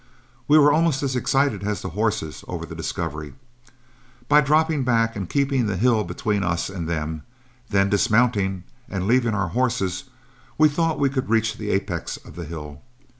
We 0.47 0.57
were 0.57 0.71
almost 0.73 1.03
as 1.03 1.15
excited 1.15 1.61
as 1.63 1.83
the 1.83 1.89
horses 1.89 2.43
over 2.47 2.65
the 2.65 2.73
discovery. 2.73 3.35
By 4.27 4.41
dropping 4.41 4.83
back 4.83 5.15
and 5.15 5.29
keeping 5.29 5.67
the 5.67 5.77
hill 5.77 6.03
between 6.03 6.43
us 6.43 6.71
and 6.71 6.89
them, 6.89 7.21
then 7.69 7.87
dismounting 7.91 8.63
and 8.89 9.05
leaving 9.05 9.35
our 9.35 9.49
horses, 9.49 10.05
we 10.57 10.69
thought 10.69 10.97
we 10.97 11.09
could 11.11 11.29
reach 11.29 11.55
the 11.55 11.69
apex 11.69 12.17
of 12.17 12.35
the 12.35 12.45
hill. 12.45 12.81